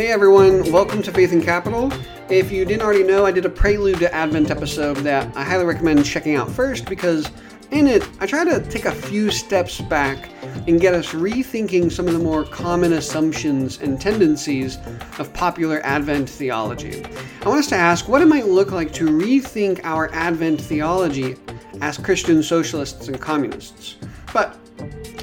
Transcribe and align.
Hey 0.00 0.08
everyone, 0.12 0.72
welcome 0.72 1.02
to 1.02 1.12
Faith 1.12 1.30
in 1.30 1.42
Capital. 1.42 1.92
If 2.30 2.50
you 2.50 2.64
didn't 2.64 2.80
already 2.80 3.02
know, 3.02 3.26
I 3.26 3.32
did 3.32 3.44
a 3.44 3.50
prelude 3.50 3.98
to 3.98 4.10
Advent 4.14 4.50
episode 4.50 4.96
that 5.00 5.36
I 5.36 5.44
highly 5.44 5.66
recommend 5.66 6.06
checking 6.06 6.36
out 6.36 6.50
first 6.50 6.86
because 6.86 7.30
in 7.70 7.86
it, 7.86 8.08
I 8.18 8.26
try 8.26 8.42
to 8.44 8.66
take 8.70 8.86
a 8.86 8.92
few 8.92 9.30
steps 9.30 9.78
back 9.78 10.30
and 10.66 10.80
get 10.80 10.94
us 10.94 11.08
rethinking 11.08 11.92
some 11.92 12.06
of 12.06 12.14
the 12.14 12.18
more 12.18 12.44
common 12.44 12.94
assumptions 12.94 13.78
and 13.82 14.00
tendencies 14.00 14.78
of 15.18 15.30
popular 15.34 15.82
Advent 15.84 16.30
theology. 16.30 17.04
I 17.42 17.48
want 17.50 17.60
us 17.60 17.68
to 17.68 17.76
ask 17.76 18.08
what 18.08 18.22
it 18.22 18.26
might 18.26 18.46
look 18.46 18.70
like 18.70 18.94
to 18.94 19.04
rethink 19.04 19.82
our 19.84 20.10
Advent 20.14 20.62
theology 20.62 21.36
as 21.82 21.98
Christian 21.98 22.42
socialists 22.42 23.08
and 23.08 23.20
communists. 23.20 23.96
But 24.32 24.56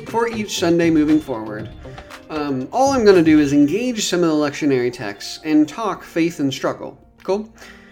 for 0.10 0.28
each 0.28 0.60
Sunday 0.60 0.92
moving 0.92 1.20
forward, 1.20 1.68
um, 2.30 2.68
all 2.72 2.92
I'm 2.92 3.04
going 3.04 3.18
to 3.18 3.24
do 3.24 3.40
is 3.40 3.54
engage 3.54 4.06
some 4.06 4.24
of 4.24 4.30
the 4.30 4.36
lectionary 4.36 4.92
texts 4.92 5.40
and 5.44 5.68
talk 5.68 6.04
faith 6.04 6.40
and 6.40 6.54
struggle. 6.54 6.98
Cool? 7.24 7.50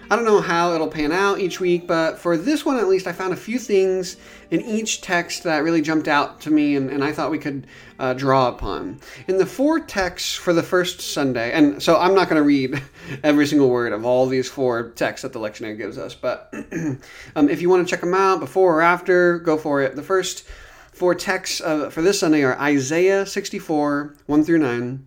I 0.10 0.16
don't 0.16 0.26
know 0.26 0.40
how 0.40 0.74
it'll 0.74 0.88
pan 0.88 1.12
out 1.12 1.40
each 1.40 1.60
week, 1.60 1.88
but 1.88 2.20
for 2.20 2.38
this 2.38 2.64
one 2.64 2.78
at 2.78 2.88
least, 2.88 3.08
I 3.08 3.12
found 3.12 3.34
a 3.34 3.38
few 3.38 3.58
things 3.58 4.18
in 4.52 4.62
each 4.62 5.02
text 5.02 5.44
that 5.44 5.64
really 5.64 5.82
jumped 5.82 6.08
out 6.08 6.42
to 6.42 6.52
me 6.52 6.76
and, 6.76 6.92
and 6.92 7.04
I 7.04 7.12
thought 7.12 7.32
we 7.32 7.40
could 7.40 7.66
uh, 7.98 8.14
draw 8.14 8.50
upon. 8.50 9.00
In 9.28 9.40
the 9.40 9.48
four 9.48 9.80
texts 9.80 10.36
for 10.36 10.54
the 10.54 10.62
first 10.62 11.02
Sunday, 11.02 11.52
and 11.54 11.82
so 11.82 11.98
I'm 11.98 12.14
not 12.14 12.30
going 12.30 12.40
to 12.40 12.46
read 12.46 12.80
every 13.24 13.48
single 13.48 13.70
word 13.70 13.94
of 13.94 14.06
all 14.06 14.28
these 14.28 14.48
four 14.48 14.92
texts 14.92 15.24
that 15.24 15.34
the 15.34 15.40
lectionary 15.40 15.76
gives 15.76 15.98
us, 15.98 16.14
but 16.14 16.54
um, 17.36 17.50
if 17.50 17.62
you 17.62 17.70
want 17.70 17.88
to 17.88 17.90
check 17.90 18.02
them 18.02 18.14
out 18.14 18.40
before 18.40 18.78
or 18.78 18.82
after, 18.84 19.40
go 19.40 19.58
for 19.58 19.82
it. 19.82 19.96
The 19.96 20.04
first 20.04 20.48
four 20.96 21.14
texts 21.14 21.60
uh, 21.60 21.90
for 21.90 22.02
this 22.02 22.22
Sunday 22.22 22.42
are 22.42 22.58
Isaiah 22.58 23.26
64, 23.26 24.16
1 24.28 24.44
through 24.46 24.60
9, 24.60 25.06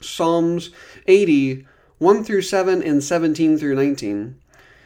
Psalms 0.00 0.70
80, 1.06 1.66
1 1.96 2.24
through 2.24 2.42
7, 2.42 2.82
and 2.82 3.02
17 3.02 3.56
through 3.56 3.74
19. 3.74 4.38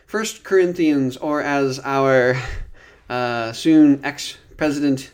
1 0.09 0.25
Corinthians, 0.45 1.17
or 1.17 1.43
as 1.43 1.81
our 1.81 2.41
uh, 3.09 3.53
soon 3.53 4.05
ex 4.05 4.39
president 4.57 5.11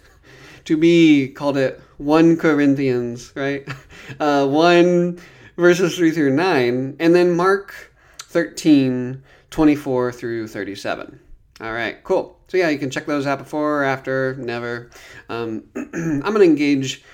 to 0.66 0.76
be 0.76 1.28
called 1.28 1.56
it 1.56 1.80
1 1.96 2.36
Corinthians, 2.36 3.32
right? 3.34 3.66
Uh, 4.18 4.44
1 4.44 5.20
verses 5.56 5.94
3 5.94 6.10
through 6.10 6.34
9, 6.34 6.96
and 6.98 7.14
then 7.14 7.30
Mark 7.30 7.92
13, 8.18 9.22
24 9.50 10.10
through 10.10 10.48
37. 10.48 11.20
All 11.60 11.72
right, 11.72 12.02
cool. 12.04 12.38
So 12.48 12.56
yeah, 12.56 12.70
you 12.70 12.78
can 12.78 12.90
check 12.90 13.04
those 13.04 13.26
out 13.26 13.38
before 13.38 13.82
or 13.82 13.84
after, 13.84 14.34
never. 14.36 14.90
Um, 15.28 15.64
I'm 15.74 16.22
to 16.22 16.42
engage. 16.42 17.04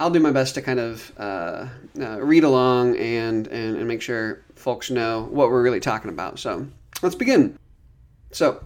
I'll 0.00 0.10
do 0.10 0.18
my 0.18 0.32
best 0.32 0.56
to 0.56 0.62
kind 0.62 0.80
of 0.80 1.12
uh, 1.16 1.68
uh, 2.00 2.20
read 2.20 2.42
along 2.42 2.96
and, 2.96 3.46
and, 3.46 3.76
and 3.76 3.86
make 3.86 4.02
sure 4.02 4.42
folks 4.56 4.90
know 4.90 5.28
what 5.30 5.50
we're 5.50 5.62
really 5.62 5.78
talking 5.78 6.10
about. 6.10 6.40
So 6.40 6.66
let's 7.00 7.14
begin. 7.14 7.56
So 8.32 8.64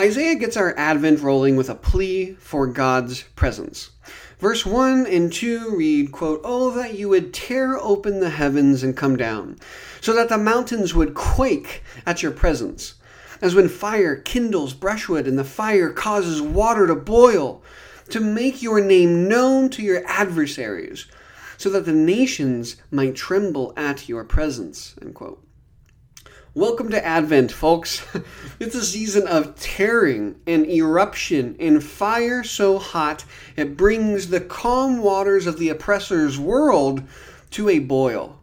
Isaiah 0.00 0.36
gets 0.36 0.56
our 0.56 0.78
Advent 0.78 1.20
rolling 1.22 1.56
with 1.56 1.70
a 1.70 1.74
plea 1.74 2.34
for 2.34 2.68
God's 2.68 3.22
presence. 3.34 3.90
Verse 4.38 4.64
1 4.64 5.06
and 5.06 5.32
2 5.32 5.74
read, 5.76 6.12
quote, 6.12 6.40
Oh, 6.44 6.70
that 6.70 6.96
you 6.96 7.08
would 7.08 7.34
tear 7.34 7.76
open 7.76 8.20
the 8.20 8.30
heavens 8.30 8.84
and 8.84 8.96
come 8.96 9.16
down, 9.16 9.58
so 10.00 10.14
that 10.14 10.28
the 10.28 10.38
mountains 10.38 10.94
would 10.94 11.14
quake 11.14 11.82
at 12.06 12.22
your 12.22 12.30
presence 12.30 12.94
as 13.40 13.54
when 13.54 13.68
fire 13.68 14.16
kindles 14.16 14.74
brushwood 14.74 15.26
and 15.26 15.38
the 15.38 15.44
fire 15.44 15.90
causes 15.90 16.42
water 16.42 16.86
to 16.86 16.94
boil, 16.94 17.62
to 18.10 18.20
make 18.20 18.62
your 18.62 18.80
name 18.80 19.28
known 19.28 19.68
to 19.70 19.82
your 19.82 20.02
adversaries, 20.06 21.06
so 21.56 21.68
that 21.70 21.84
the 21.84 21.92
nations 21.92 22.76
might 22.90 23.14
tremble 23.14 23.72
at 23.76 24.08
your 24.08 24.24
presence. 24.24 24.94
Welcome 26.54 26.90
to 26.90 27.04
Advent, 27.04 27.52
folks. 27.52 28.04
it's 28.58 28.74
a 28.74 28.84
season 28.84 29.28
of 29.28 29.54
tearing 29.60 30.40
and 30.46 30.66
eruption 30.66 31.54
and 31.60 31.84
fire 31.84 32.42
so 32.42 32.78
hot 32.78 33.24
it 33.54 33.76
brings 33.76 34.28
the 34.28 34.40
calm 34.40 34.98
waters 34.98 35.46
of 35.46 35.58
the 35.58 35.68
oppressor's 35.68 36.38
world 36.38 37.02
to 37.50 37.68
a 37.68 37.78
boil. 37.78 38.37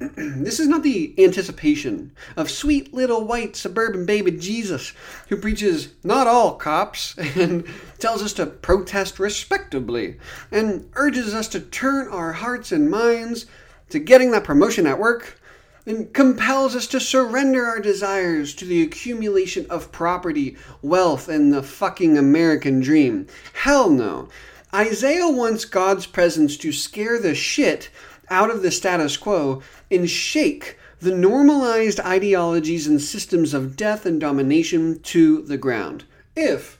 this 0.16 0.58
is 0.58 0.66
not 0.66 0.82
the 0.82 1.14
anticipation 1.22 2.10
of 2.34 2.50
sweet 2.50 2.94
little 2.94 3.26
white 3.26 3.54
suburban 3.54 4.06
baby 4.06 4.30
Jesus 4.30 4.94
who 5.28 5.36
preaches 5.36 5.92
not 6.02 6.26
all 6.26 6.54
cops 6.54 7.14
and 7.36 7.66
tells 7.98 8.22
us 8.22 8.32
to 8.34 8.46
protest 8.46 9.18
respectably 9.18 10.16
and 10.50 10.88
urges 10.94 11.34
us 11.34 11.48
to 11.48 11.60
turn 11.60 12.08
our 12.08 12.32
hearts 12.32 12.72
and 12.72 12.90
minds 12.90 13.44
to 13.90 13.98
getting 13.98 14.30
that 14.30 14.44
promotion 14.44 14.86
at 14.86 14.98
work 14.98 15.38
and 15.84 16.14
compels 16.14 16.74
us 16.74 16.86
to 16.86 17.00
surrender 17.00 17.66
our 17.66 17.80
desires 17.80 18.54
to 18.54 18.64
the 18.64 18.82
accumulation 18.82 19.66
of 19.68 19.92
property, 19.92 20.56
wealth, 20.80 21.28
and 21.28 21.52
the 21.52 21.62
fucking 21.62 22.16
American 22.16 22.80
dream. 22.80 23.26
Hell 23.52 23.90
no. 23.90 24.28
Isaiah 24.72 25.28
wants 25.28 25.64
God's 25.64 26.06
presence 26.06 26.56
to 26.58 26.70
scare 26.72 27.18
the 27.18 27.34
shit 27.34 27.90
out 28.30 28.50
of 28.50 28.62
the 28.62 28.70
status 28.70 29.16
quo 29.16 29.62
and 29.90 30.08
shake 30.08 30.78
the 31.00 31.14
normalized 31.14 31.98
ideologies 32.00 32.86
and 32.86 33.00
systems 33.00 33.54
of 33.54 33.76
death 33.76 34.06
and 34.06 34.20
domination 34.20 35.00
to 35.00 35.42
the 35.42 35.56
ground. 35.56 36.04
If 36.36 36.78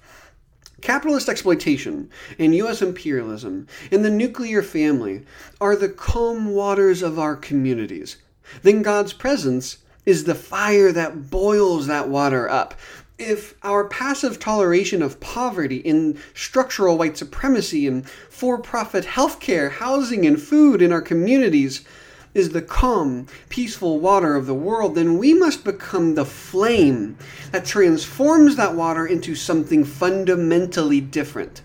capitalist 0.81 1.29
exploitation 1.29 2.11
and 2.39 2.55
U.S. 2.55 2.83
imperialism 2.83 3.67
and 3.91 4.05
the 4.05 4.11
nuclear 4.11 4.63
family 4.63 5.25
are 5.61 5.77
the 5.77 5.89
calm 5.89 6.53
waters 6.55 7.03
of 7.03 7.19
our 7.19 7.37
communities, 7.37 8.17
then 8.63 8.83
God's 8.83 9.13
presence 9.13 9.79
is 10.07 10.25
the 10.25 10.35
fire 10.35 10.93
that 10.93 11.31
boils 11.31 11.87
that 11.87 12.09
water 12.09 12.49
up. 12.49 12.75
If 13.21 13.55
our 13.63 13.85
passive 13.85 14.39
toleration 14.39 15.03
of 15.03 15.21
poverty 15.21 15.77
in 15.77 16.19
structural 16.33 16.97
white 16.97 17.19
supremacy 17.19 17.87
and 17.87 18.09
for 18.09 18.57
profit 18.57 19.05
healthcare, 19.05 19.73
housing, 19.73 20.25
and 20.25 20.41
food 20.41 20.81
in 20.81 20.91
our 20.91 21.03
communities 21.03 21.85
is 22.33 22.49
the 22.49 22.63
calm, 22.63 23.27
peaceful 23.51 24.01
water 24.01 24.37
of 24.37 24.47
the 24.47 24.55
world, 24.55 24.95
then 24.95 25.19
we 25.19 25.35
must 25.35 25.65
become 25.65 26.15
the 26.15 26.25
flame 26.25 27.19
that 27.53 27.67
transforms 27.67 28.57
that 28.57 28.75
water 28.75 29.07
into 29.07 29.35
something 29.35 29.85
fundamentally 29.85 31.03
different. 31.03 31.61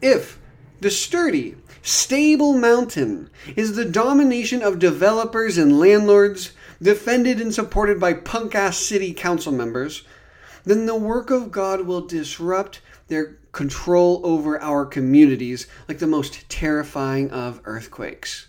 If 0.00 0.38
the 0.80 0.92
sturdy, 0.92 1.56
stable 1.82 2.52
mountain 2.52 3.30
is 3.56 3.74
the 3.74 3.84
domination 3.84 4.62
of 4.62 4.78
developers 4.78 5.58
and 5.58 5.80
landlords, 5.80 6.52
defended 6.80 7.40
and 7.40 7.52
supported 7.52 7.98
by 7.98 8.12
punk 8.12 8.54
ass 8.54 8.78
city 8.78 9.12
council 9.12 9.50
members, 9.50 10.04
then 10.68 10.86
the 10.86 10.96
work 10.96 11.30
of 11.30 11.50
God 11.50 11.82
will 11.82 12.00
disrupt 12.00 12.80
their 13.08 13.38
control 13.52 14.20
over 14.24 14.60
our 14.60 14.84
communities 14.84 15.66
like 15.88 15.98
the 15.98 16.06
most 16.06 16.48
terrifying 16.48 17.30
of 17.30 17.60
earthquakes. 17.64 18.48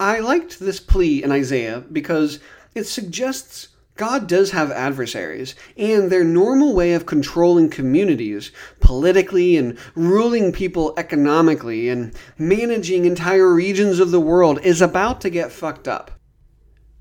I 0.00 0.18
liked 0.18 0.58
this 0.58 0.80
plea 0.80 1.22
in 1.22 1.30
Isaiah 1.30 1.84
because 1.90 2.40
it 2.74 2.84
suggests 2.84 3.68
God 3.96 4.26
does 4.26 4.50
have 4.50 4.72
adversaries, 4.72 5.54
and 5.76 6.10
their 6.10 6.24
normal 6.24 6.74
way 6.74 6.94
of 6.94 7.06
controlling 7.06 7.70
communities 7.70 8.50
politically 8.80 9.56
and 9.56 9.78
ruling 9.94 10.50
people 10.50 10.94
economically 10.96 11.88
and 11.88 12.12
managing 12.36 13.04
entire 13.04 13.54
regions 13.54 14.00
of 14.00 14.10
the 14.10 14.20
world 14.20 14.58
is 14.64 14.82
about 14.82 15.20
to 15.20 15.30
get 15.30 15.52
fucked 15.52 15.86
up. 15.86 16.10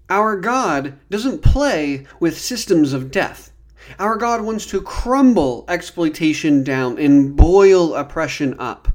Our 0.07 0.37
God 0.39 0.99
doesn't 1.09 1.41
play 1.41 2.05
with 2.19 2.37
systems 2.37 2.93
of 2.93 3.09
death. 3.09 3.51
Our 3.99 4.17
God 4.17 4.41
wants 4.41 4.65
to 4.67 4.81
crumble 4.81 5.65
exploitation 5.67 6.63
down 6.63 6.97
and 6.97 7.35
boil 7.35 7.95
oppression 7.95 8.55
up. 8.59 8.87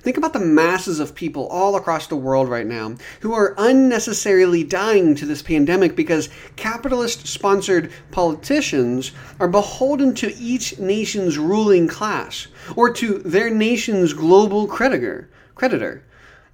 Think 0.00 0.16
about 0.16 0.32
the 0.32 0.40
masses 0.40 1.00
of 1.00 1.14
people 1.14 1.48
all 1.48 1.74
across 1.74 2.06
the 2.06 2.16
world 2.16 2.48
right 2.48 2.66
now 2.66 2.94
who 3.20 3.32
are 3.32 3.54
unnecessarily 3.58 4.62
dying 4.62 5.14
to 5.16 5.26
this 5.26 5.42
pandemic 5.42 5.96
because 5.96 6.28
capitalist 6.56 7.26
sponsored 7.26 7.90
politicians 8.12 9.12
are 9.40 9.48
beholden 9.48 10.14
to 10.14 10.34
each 10.36 10.78
nation's 10.78 11.36
ruling 11.36 11.88
class 11.88 12.46
or 12.76 12.92
to 12.94 13.18
their 13.18 13.50
nation's 13.50 14.12
global 14.12 14.66
creditor. 14.68 15.28
creditor. 15.56 16.04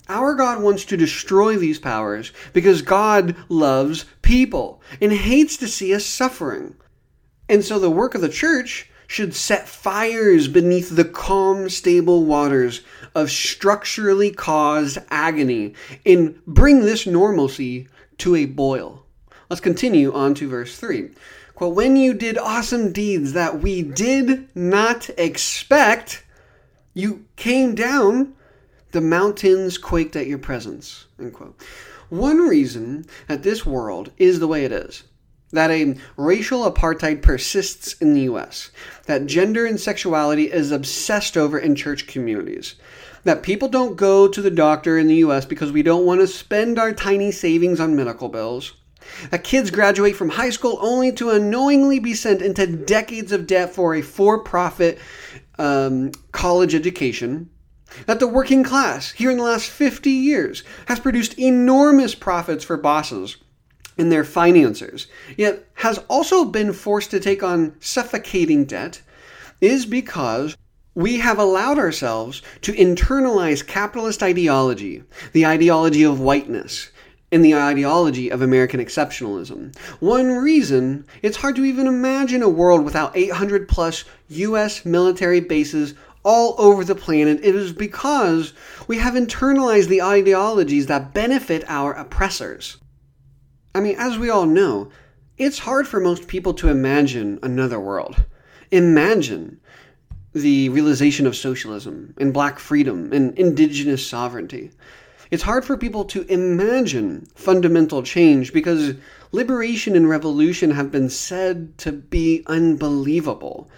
Our 0.09 0.35
God 0.35 0.63
wants 0.63 0.85
to 0.87 0.97
destroy 0.97 1.57
these 1.57 1.79
powers 1.79 2.33
because 2.53 2.83
God 2.83 3.37
loves 3.49 4.05
people 4.23 4.83
and 5.01 5.13
hates 5.13 5.57
to 5.59 5.69
see 5.69 5.95
us 5.95 6.05
suffering. 6.05 6.75
And 7.49 7.65
so 7.65 7.79
the 7.79 7.91
work 7.91 8.15
of 8.15 8.21
the 8.21 8.29
church 8.29 8.91
should 9.07 9.35
set 9.35 9.69
fires 9.69 10.49
beneath 10.49 10.97
the 10.97 11.05
calm, 11.05 11.69
stable 11.69 12.25
waters 12.25 12.81
of 13.15 13.31
structurally 13.31 14.31
caused 14.31 14.99
agony 15.11 15.75
and 16.07 16.45
bring 16.47 16.81
this 16.81 17.07
normalcy 17.07 17.87
to 18.19 18.35
a 18.35 18.47
boil. 18.47 19.05
Let's 19.51 19.61
continue 19.61 20.13
on 20.13 20.35
to 20.35 20.49
verse 20.49 20.79
3. 20.79 21.11
Quote, 21.55 21.75
when 21.75 21.97
you 21.97 22.15
did 22.15 22.39
awesome 22.39 22.93
deeds 22.93 23.33
that 23.35 23.61
we 23.61 23.83
did 23.83 24.49
not 24.57 25.09
expect, 25.17 26.25
you 26.95 27.27
came 27.37 27.75
down, 27.75 28.35
the 28.93 29.01
mountains 29.01 29.79
quaked 29.79 30.17
at 30.17 30.27
your 30.27 30.39
presence. 30.39 31.07
End 31.19 31.33
quote. 31.33 31.61
One 32.09 32.49
reason 32.49 33.07
that 33.29 33.43
this 33.43 33.65
world 33.65 34.11
is 34.19 34.41
the 34.41 34.49
way 34.49 34.65
it 34.65 34.73
is, 34.73 35.05
that 35.55 35.71
a 35.71 35.97
racial 36.17 36.71
apartheid 36.71 37.23
persists 37.23 37.95
in 37.95 38.13
the 38.13 38.23
US, 38.23 38.71
that 39.07 39.27
gender 39.27 39.67
and 39.67 39.81
sexuality 39.81 40.53
is 40.53 40.71
obsessed 40.71 41.37
over 41.37 41.59
in 41.59 41.75
church 41.75 42.07
communities, 42.07 42.75
that 43.25 43.43
people 43.43 43.69
don't 43.69 43.97
go 43.97 44.29
to 44.29 44.43
the 44.43 44.51
doctor 44.51 44.99
in 44.99 45.07
the 45.07 45.17
US 45.17 45.45
because 45.45 45.73
we 45.73 45.83
don't 45.83 46.07
want 46.07 46.21
to 46.21 46.27
spend 46.27 46.79
our 46.79 46.93
tiny 46.93 47.31
savings 47.31 47.81
on 47.81 47.97
medical 47.97 48.29
bills, 48.29 48.75
that 49.31 49.45
kids 49.45 49.71
graduate 49.71 50.17
from 50.17 50.31
high 50.31 50.51
school 50.51 50.79
only 50.81 51.13
to 51.13 51.31
unknowingly 51.31 51.99
be 51.99 52.15
sent 52.15 52.43
into 52.43 52.67
decades 52.67 53.33
of 53.33 53.47
debt 53.47 53.75
for 53.75 53.95
a 53.95 54.03
for 54.03 54.39
profit 54.39 54.99
um, 55.59 56.11
college 56.33 56.75
education, 56.75 57.49
that 58.07 58.19
the 58.19 58.27
working 58.27 58.65
class 58.65 59.13
here 59.13 59.31
in 59.31 59.37
the 59.37 59.45
last 59.45 59.69
50 59.69 60.11
years 60.11 60.65
has 60.87 60.99
produced 60.99 61.39
enormous 61.39 62.15
profits 62.15 62.65
for 62.65 62.77
bosses 62.77 63.37
and 63.97 64.11
their 64.11 64.25
financiers, 64.25 65.07
yet 65.37 65.67
has 65.75 65.99
also 66.09 66.45
been 66.45 66.73
forced 66.73 67.11
to 67.11 67.21
take 67.21 67.43
on 67.43 67.75
suffocating 67.81 68.65
debt, 68.65 69.01
is 69.61 69.87
because 69.87 70.57
we 70.95 71.19
have 71.19 71.39
allowed 71.39 71.79
ourselves 71.79 72.43
to 72.63 72.73
internalize 72.73 73.67
capitalist 73.67 74.23
ideology, 74.23 75.03
the 75.33 75.47
ideology 75.47 76.05
of 76.05 76.21
whiteness, 76.21 76.91
and 77.33 77.45
the 77.45 77.55
ideology 77.55 78.31
of 78.31 78.43
American 78.43 78.79
exceptionalism. 78.79 79.77
One 79.99 80.29
reason 80.29 81.05
it's 81.21 81.39
hard 81.39 81.57
to 81.57 81.65
even 81.65 81.89
imagine 81.89 82.43
a 82.43 82.49
world 82.49 82.85
without 82.85 83.17
800 83.17 83.69
plus 83.69 84.05
US 84.29 84.85
military 84.85 85.41
bases 85.41 85.95
all 86.23 86.55
over 86.59 86.85
the 86.85 86.95
planet 86.95 87.41
it 87.43 87.55
is 87.55 87.73
because 87.73 88.55
we 88.87 88.99
have 88.99 89.15
internalized 89.15 89.89
the 89.89 90.01
ideologies 90.01 90.87
that 90.87 91.13
benefit 91.13 91.65
our 91.67 91.93
oppressors. 91.93 92.79
I 93.75 93.81
mean, 93.81 93.97
as 93.99 94.19
we 94.19 94.31
all 94.31 94.47
know, 94.47 94.91
it's 95.37 95.59
hard 95.59 95.89
for 95.89 95.99
most 95.99 96.29
people 96.29 96.55
to 96.55 96.69
imagine 96.69 97.41
another 97.43 97.81
world. 97.81 98.25
Imagine 98.71 99.61
the 100.33 100.69
realization 100.69 101.27
of 101.27 101.37
socialism 101.37 102.15
and 102.19 102.33
black 102.33 102.59
freedom 102.59 103.13
and 103.13 103.37
indigenous 103.37 104.07
sovereignty. 104.07 104.71
It's 105.31 105.43
hard 105.43 105.65
for 105.65 105.77
people 105.77 106.05
to 106.07 106.23
imagine 106.33 107.27
fundamental 107.35 108.03
change 108.03 108.53
because 108.53 108.95
liberation 109.33 109.97
and 109.97 110.09
revolution 110.09 110.71
have 110.71 110.93
been 110.93 111.09
said 111.09 111.77
to 111.79 111.91
be 111.91 112.45
unbelievable. 112.47 113.69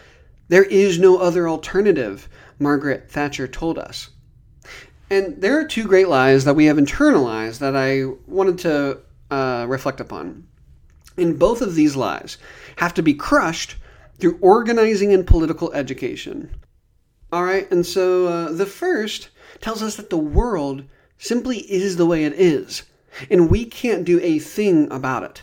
There 0.48 0.64
is 0.64 0.98
no 0.98 1.18
other 1.18 1.48
alternative, 1.48 2.28
Margaret 2.58 3.10
Thatcher 3.10 3.48
told 3.48 3.78
us. 3.78 4.10
And 5.08 5.40
there 5.40 5.58
are 5.58 5.64
two 5.64 5.84
great 5.84 6.08
lies 6.08 6.44
that 6.44 6.56
we 6.56 6.66
have 6.66 6.76
internalized 6.76 7.60
that 7.60 7.76
I 7.76 8.04
wanted 8.26 8.58
to 8.58 8.98
uh, 9.30 9.66
reflect 9.68 10.00
upon. 10.00 10.46
And 11.16 11.38
both 11.38 11.62
of 11.62 11.74
these 11.74 11.96
lies 11.96 12.38
have 12.76 12.94
to 12.94 13.02
be 13.02 13.14
crushed 13.14 13.76
through 14.18 14.38
organizing 14.40 15.12
and 15.12 15.26
political 15.26 15.72
education. 15.72 16.50
All 17.32 17.44
right, 17.44 17.70
and 17.70 17.84
so 17.84 18.26
uh, 18.26 18.52
the 18.52 18.66
first 18.66 19.30
tells 19.60 19.82
us 19.82 19.96
that 19.96 20.10
the 20.10 20.16
world 20.16 20.84
simply 21.18 21.58
is 21.70 21.96
the 21.96 22.06
way 22.06 22.24
it 22.24 22.34
is, 22.34 22.84
and 23.30 23.50
we 23.50 23.64
can't 23.64 24.04
do 24.04 24.20
a 24.22 24.38
thing 24.38 24.90
about 24.90 25.22
it. 25.22 25.42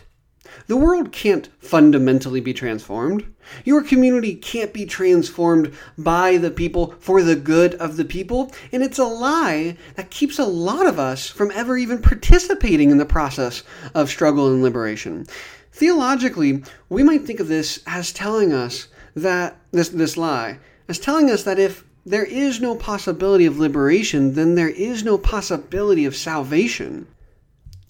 The 0.66 0.76
world 0.76 1.12
can't 1.12 1.48
fundamentally 1.58 2.40
be 2.40 2.52
transformed. 2.52 3.24
Your 3.64 3.82
community 3.82 4.34
can't 4.34 4.72
be 4.72 4.86
transformed 4.86 5.72
by 5.98 6.36
the 6.36 6.50
people 6.50 6.94
for 6.98 7.22
the 7.22 7.36
good 7.36 7.74
of 7.74 7.96
the 7.96 8.04
people, 8.04 8.52
and 8.72 8.82
it's 8.82 8.98
a 8.98 9.04
lie 9.04 9.76
that 9.96 10.10
keeps 10.10 10.38
a 10.38 10.44
lot 10.44 10.86
of 10.86 10.98
us 10.98 11.28
from 11.28 11.50
ever 11.50 11.76
even 11.76 12.00
participating 12.02 12.90
in 12.90 12.98
the 12.98 13.04
process 13.04 13.62
of 13.94 14.08
struggle 14.08 14.52
and 14.52 14.62
liberation. 14.62 15.26
Theologically, 15.72 16.62
we 16.88 17.02
might 17.02 17.22
think 17.22 17.40
of 17.40 17.48
this 17.48 17.80
as 17.86 18.12
telling 18.12 18.52
us 18.52 18.88
that 19.14 19.56
this 19.72 19.88
this 19.90 20.16
lie 20.16 20.58
as 20.88 20.98
telling 20.98 21.30
us 21.30 21.42
that 21.44 21.58
if 21.58 21.84
there 22.04 22.24
is 22.24 22.60
no 22.60 22.76
possibility 22.76 23.46
of 23.46 23.58
liberation, 23.58 24.34
then 24.34 24.54
there 24.54 24.68
is 24.68 25.02
no 25.02 25.16
possibility 25.16 26.04
of 26.04 26.14
salvation. 26.14 27.06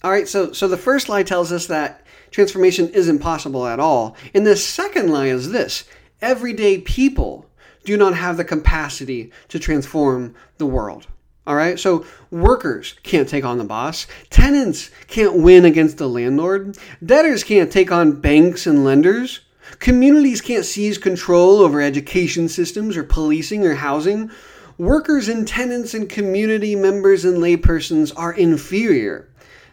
All 0.05 0.11
right, 0.11 0.27
so 0.27 0.53
so 0.53 0.67
the 0.67 0.77
first 0.77 1.09
lie 1.09 1.23
tells 1.23 1.51
us 1.51 1.65
that 1.65 2.05
transformation 2.29 2.89
isn't 2.89 3.17
possible 3.17 3.65
at 3.65 3.79
all. 3.79 4.15
And 4.35 4.45
the 4.45 4.55
second 4.55 5.09
lie 5.09 5.29
is 5.29 5.49
this: 5.49 5.85
everyday 6.21 6.77
people 6.77 7.49
do 7.85 7.97
not 7.97 8.13
have 8.13 8.37
the 8.37 8.45
capacity 8.45 9.31
to 9.47 9.57
transform 9.57 10.35
the 10.59 10.67
world. 10.67 11.07
All 11.47 11.55
right, 11.55 11.79
so 11.79 12.05
workers 12.29 12.93
can't 13.01 13.27
take 13.27 13.43
on 13.43 13.57
the 13.57 13.63
boss, 13.63 14.05
tenants 14.29 14.91
can't 15.07 15.37
win 15.37 15.65
against 15.65 15.97
the 15.97 16.07
landlord, 16.07 16.77
debtors 17.03 17.43
can't 17.43 17.71
take 17.71 17.91
on 17.91 18.21
banks 18.21 18.67
and 18.67 18.85
lenders, 18.85 19.39
Communities 19.79 20.39
can't 20.39 20.65
seize 20.65 20.99
control 20.99 21.61
over 21.61 21.81
education 21.81 22.47
systems 22.47 22.95
or 22.95 23.03
policing 23.03 23.65
or 23.65 23.73
housing. 23.73 24.29
Workers 24.77 25.27
and 25.27 25.47
tenants 25.47 25.95
and 25.95 26.07
community 26.07 26.75
members 26.75 27.25
and 27.25 27.39
laypersons 27.39 28.13
are 28.15 28.33
inferior. 28.33 29.27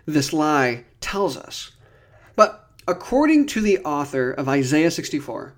This 0.06 0.32
lie 0.32 0.84
tells 1.00 1.37
us. 1.37 1.72
But 2.34 2.69
according 2.88 3.46
to 3.49 3.60
the 3.60 3.78
author 3.78 4.31
of 4.32 4.49
Isaiah 4.49 4.90
64, 4.90 5.54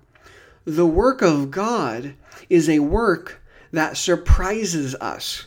the 0.65 0.85
work 0.85 1.21
of 1.21 1.51
God 1.51 2.15
is 2.49 2.69
a 2.69 2.79
work 2.79 3.41
that 3.71 3.97
surprises 3.97 4.95
us. 4.95 5.45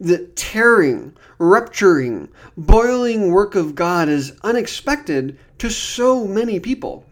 The 0.00 0.26
tearing, 0.34 1.16
rupturing, 1.38 2.28
boiling 2.56 3.30
work 3.30 3.54
of 3.54 3.74
God 3.74 4.08
is 4.08 4.32
unexpected 4.42 5.38
to 5.58 5.70
so 5.70 6.26
many 6.26 6.58
people. 6.58 7.04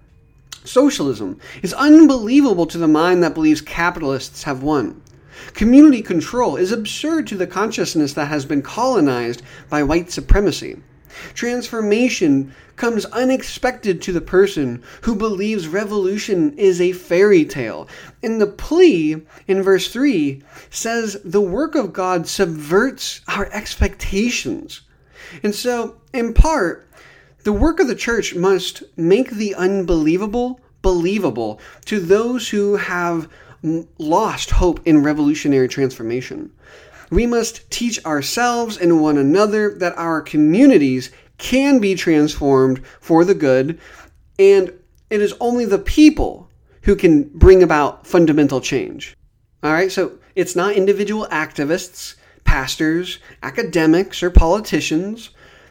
Socialism 0.64 1.38
is 1.62 1.72
unbelievable 1.74 2.66
to 2.66 2.78
the 2.78 2.88
mind 2.88 3.22
that 3.22 3.34
believes 3.34 3.60
capitalists 3.60 4.42
have 4.42 4.62
won. 4.62 5.00
Community 5.54 6.02
control 6.02 6.56
is 6.56 6.72
absurd 6.72 7.26
to 7.28 7.36
the 7.36 7.46
consciousness 7.46 8.12
that 8.14 8.26
has 8.26 8.44
been 8.44 8.62
colonized 8.62 9.42
by 9.68 9.82
white 9.82 10.10
supremacy. 10.10 10.76
Transformation 11.34 12.54
comes 12.76 13.04
unexpected 13.06 14.00
to 14.02 14.12
the 14.12 14.20
person 14.20 14.82
who 15.02 15.14
believes 15.14 15.68
revolution 15.68 16.56
is 16.56 16.80
a 16.80 16.92
fairy 16.92 17.44
tale. 17.44 17.88
And 18.22 18.40
the 18.40 18.46
plea 18.46 19.22
in 19.46 19.62
verse 19.62 19.92
3 19.92 20.42
says 20.70 21.20
the 21.24 21.40
work 21.40 21.74
of 21.74 21.92
God 21.92 22.26
subverts 22.26 23.20
our 23.28 23.46
expectations. 23.52 24.82
And 25.42 25.54
so, 25.54 25.96
in 26.12 26.34
part, 26.34 26.88
the 27.44 27.52
work 27.52 27.80
of 27.80 27.88
the 27.88 27.94
church 27.94 28.34
must 28.34 28.82
make 28.96 29.30
the 29.30 29.54
unbelievable 29.54 30.60
believable 30.82 31.60
to 31.86 32.00
those 32.00 32.48
who 32.48 32.76
have 32.76 33.28
lost 33.98 34.50
hope 34.50 34.80
in 34.86 35.02
revolutionary 35.02 35.68
transformation. 35.68 36.50
We 37.10 37.26
must 37.26 37.70
teach 37.70 38.04
ourselves 38.04 38.76
and 38.76 39.00
one 39.00 39.16
another 39.16 39.74
that 39.78 39.96
our 39.96 40.20
communities 40.20 41.10
can 41.38 41.78
be 41.78 41.94
transformed 41.94 42.84
for 43.00 43.24
the 43.24 43.34
good, 43.34 43.78
and 44.38 44.72
it 45.10 45.20
is 45.22 45.34
only 45.40 45.64
the 45.64 45.78
people 45.78 46.50
who 46.82 46.96
can 46.96 47.24
bring 47.24 47.62
about 47.62 48.06
fundamental 48.06 48.60
change. 48.60 49.16
All 49.62 49.72
right, 49.72 49.90
so 49.90 50.18
it's 50.34 50.56
not 50.56 50.74
individual 50.74 51.26
activists, 51.30 52.14
pastors, 52.44 53.18
academics, 53.42 54.22
or 54.22 54.30
politicians 54.30 55.30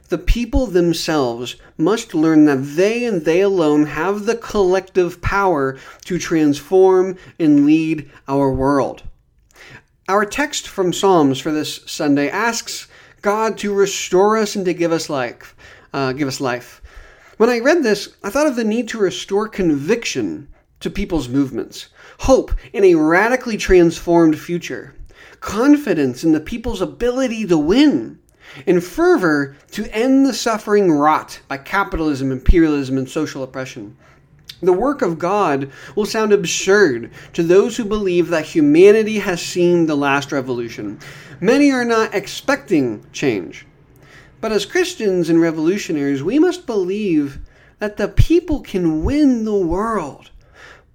the 0.10 0.18
people 0.18 0.68
themselves 0.68 1.58
must 1.78 2.16
learn 2.16 2.46
that 2.46 2.76
they 2.78 3.04
and 3.04 3.26
they 3.26 3.42
alone 3.42 3.86
have 3.88 4.26
the 4.26 4.36
collective 4.36 5.22
power 5.22 5.78
to 6.06 6.18
transform 6.18 7.18
and 7.38 7.66
lead 7.66 8.10
our 8.28 8.52
world. 8.52 9.04
Our 10.10 10.24
text 10.24 10.70
from 10.70 10.94
Psalms 10.94 11.38
for 11.38 11.52
this 11.52 11.82
Sunday 11.86 12.30
asks 12.30 12.88
God 13.22 13.58
to 13.58 13.74
restore 13.74 14.38
us 14.38 14.56
and 14.56 14.64
to 14.64 14.74
give 14.74 14.94
us 14.94 15.10
life. 15.10 15.54
Uh, 15.92 16.14
give 16.14 16.30
us 16.30 16.40
life. 16.40 16.82
When 17.36 17.50
I 17.50 17.60
read 17.60 17.84
this, 17.84 18.16
I 18.24 18.30
thought 18.30 18.48
of 18.48 18.56
the 18.56 18.64
need 18.64 18.88
to 18.90 19.00
restore 19.00 19.50
conviction 19.50 20.48
to 20.80 20.90
people's 20.90 21.28
movements, 21.28 21.90
hope 22.20 22.54
in 22.72 22.86
a 22.86 22.96
radically 22.96 23.58
transformed 23.58 24.40
future, 24.40 24.96
confidence 25.42 26.24
in 26.24 26.32
the 26.32 26.40
people's 26.40 26.82
ability 26.82 27.46
to 27.48 27.58
win 27.58 28.20
and 28.66 28.82
fervor 28.82 29.58
to 29.72 29.94
end 29.94 30.26
the 30.26 30.34
suffering 30.34 30.90
wrought 30.90 31.42
by 31.50 31.58
capitalism, 31.58 32.32
imperialism, 32.32 32.98
and 32.98 33.10
social 33.10 33.44
oppression. 33.44 33.98
The 34.62 34.74
work 34.74 35.02
of 35.02 35.20
God 35.20 35.72
will 35.96 36.06
sound 36.06 36.34
absurd 36.34 37.12
to 37.34 37.44
those 37.44 37.78
who 37.78 37.86
believe 37.86 38.30
that 38.30 38.46
humanity 38.46 39.20
has 39.20 39.42
seen 39.42 39.86
the 39.86 39.96
last 39.96 40.32
revolution. 40.32 41.00
Many 41.40 41.72
are 41.72 41.86
not 41.86 42.16
expecting 42.16 43.06
change. 43.12 43.68
But 44.42 44.52
as 44.52 44.66
Christians 44.66 45.30
and 45.30 45.42
revolutionaries, 45.42 46.24
we 46.24 46.40
must 46.40 46.66
believe 46.66 47.40
that 47.80 47.98
the 47.98 48.08
people 48.08 48.62
can 48.62 49.04
win 49.04 49.46
the 49.46 49.58
world, 49.58 50.32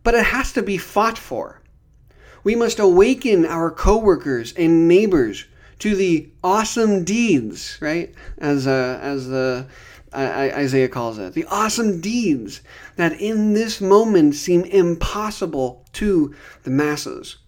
but 0.03 0.15
it 0.15 0.27
has 0.27 0.53
to 0.53 0.63
be 0.63 0.79
fought 0.79 1.19
for. 1.19 1.61
We 2.45 2.57
must 2.57 2.81
awaken 2.81 3.47
our 3.47 3.71
coworkers 3.71 4.53
and 4.55 4.89
neighbors 4.89 5.47
to 5.79 5.95
the 5.95 6.29
awesome 6.43 7.05
deeds, 7.05 7.79
right? 7.81 8.15
As 8.39 8.67
uh, 8.67 8.99
as 9.03 9.29
the 9.29 9.67
Isaiah 10.15 10.89
calls 10.89 11.19
it, 11.19 11.35
the 11.35 11.47
awesome 11.47 12.01
deeds 12.01 12.61
that 12.97 13.21
in 13.21 13.55
this 13.55 13.81
moment 13.81 14.35
seem 14.35 14.65
impossible 14.65 15.85
to 15.95 16.35
the 16.65 16.71
masses. 16.71 17.39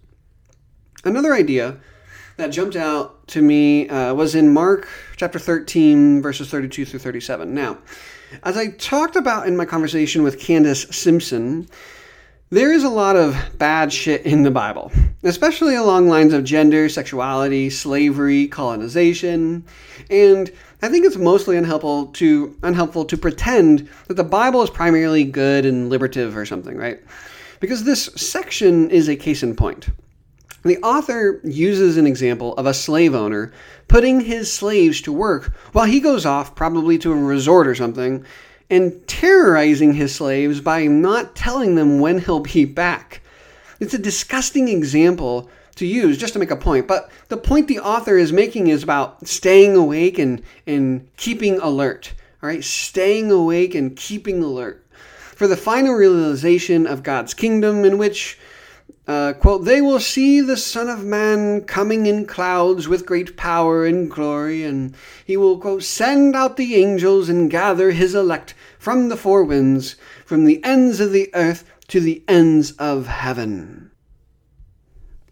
Another 1.05 1.35
idea 1.35 1.79
that 2.37 2.49
jumped 2.49 2.77
out 2.77 3.27
to 3.29 3.43
me 3.43 3.89
uh, 3.89 4.15
was 4.15 4.35
in 4.35 4.53
Mark 4.53 4.89
chapter 5.17 5.39
13, 5.39 6.23
verses 6.23 6.51
32 6.51 6.85
through 6.85 7.01
37. 7.01 7.55
Now, 7.55 7.79
as 8.43 8.57
I 8.57 8.69
talked 8.71 9.17
about 9.17 9.47
in 9.47 9.57
my 9.57 9.65
conversation 9.65 10.23
with 10.23 10.41
Candace 10.41 10.87
Simpson, 10.91 11.69
there 12.51 12.73
is 12.73 12.85
a 12.85 12.89
lot 12.89 13.17
of 13.17 13.37
bad 13.59 13.93
shit 13.93 14.25
in 14.27 14.43
the 14.43 14.51
Bible, 14.51 14.93
especially 15.23 15.75
along 15.75 16.09
lines 16.09 16.33
of 16.33 16.45
gender, 16.45 16.89
sexuality, 16.89 17.71
slavery, 17.71 18.49
colonization, 18.49 19.65
and 20.11 20.53
I 20.85 20.91
think 20.91 21.07
it's 21.07 21.17
mostly 21.17 21.57
unhelpful 21.57 22.09
to 22.09 22.55
unhelpful 22.63 23.07
to 23.07 23.17
pretend 23.17 23.89
that 24.07 24.19
the 24.19 24.23
Bible 24.23 24.63
is 24.63 24.69
primarily 24.69 25.25
good 25.25 25.65
and 25.65 25.89
liberative 25.89 26.37
or 26.37 26.45
something, 26.45 26.77
right? 26.77 27.01
Because 27.59 27.85
this 27.85 28.05
section 28.17 28.91
is 28.91 29.09
a 29.09 29.17
case 29.17 29.43
in 29.43 29.57
point. 29.57 29.89
The 30.63 30.77
author 30.83 31.41
uses 31.43 31.97
an 31.97 32.07
example 32.07 32.55
of 32.57 32.67
a 32.67 32.75
slave 32.75 33.15
owner 33.15 33.51
putting 33.89 34.21
his 34.21 34.53
slaves 34.53 35.01
to 35.03 35.13
work 35.13 35.55
while 35.73 35.87
he 35.87 36.01
goes 36.01 36.27
off, 36.27 36.55
probably 36.55 36.99
to 36.99 37.13
a 37.13 37.17
resort 37.17 37.67
or 37.67 37.75
something, 37.75 38.23
and 38.69 39.09
terrorizing 39.09 39.95
his 39.95 40.15
slaves 40.15 40.61
by 40.61 40.87
not 40.87 41.35
telling 41.35 41.77
them 41.77 41.99
when 41.99 42.19
he'll 42.19 42.41
be 42.41 42.67
back. 42.67 43.23
It's 43.81 43.95
a 43.95 43.99
disgusting 43.99 44.69
example 44.69 45.49
to 45.75 45.87
use 45.87 46.19
just 46.19 46.33
to 46.33 46.39
make 46.39 46.51
a 46.51 46.57
point, 46.57 46.87
but 46.87 47.11
the 47.29 47.37
point 47.37 47.69
the 47.69 47.81
author 47.81 48.17
is 48.17 48.33
making 48.33 48.69
is 48.69 48.83
about 48.83 49.27
staying 49.27 49.77
awake 49.77 50.19
and, 50.19 50.43
and 50.67 51.09
keeping 51.17 51.59
alert. 51.59 52.15
All 52.43 52.49
right, 52.49 52.63
staying 52.63 53.31
awake 53.31 53.75
and 53.75 53.97
keeping 53.97 54.43
alert 54.43 54.85
for 55.35 55.47
the 55.47 55.57
final 55.57 55.95
realization 55.95 56.87
of 56.87 57.03
God's 57.03 57.35
kingdom, 57.35 57.85
in 57.85 57.99
which 57.99 58.39
uh, 59.07 59.35
quote, 59.35 59.67
they 59.67 59.83
will 59.83 60.01
see 60.01 60.41
the 60.41 60.57
Son 60.57 60.89
of 60.89 61.05
Man 61.05 61.63
coming 61.65 62.07
in 62.07 62.25
clouds 62.25 62.89
with 62.89 63.05
great 63.05 63.37
power 63.37 63.85
and 63.85 64.11
glory, 64.11 64.65
and 64.65 64.95
he 65.27 65.37
will, 65.37 65.59
quote, 65.59 65.83
send 65.83 66.35
out 66.35 66.57
the 66.57 66.77
angels 66.77 67.29
and 67.29 67.51
gather 67.51 67.91
his 67.91 68.15
elect 68.15 68.55
from 68.79 69.11
the 69.11 69.17
four 69.17 69.45
winds, 69.45 69.97
from 70.25 70.47
the 70.47 70.63
ends 70.65 71.01
of 71.01 71.13
the 71.13 71.29
earth 71.35 71.65
to 71.89 72.01
the 72.01 72.23
ends 72.27 72.73
of 72.73 73.07
heaven. 73.07 73.91